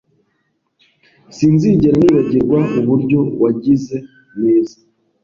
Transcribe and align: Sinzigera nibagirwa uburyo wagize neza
Sinzigera 1.35 1.95
nibagirwa 1.99 2.59
uburyo 2.79 3.19
wagize 3.41 3.97
neza 4.41 4.77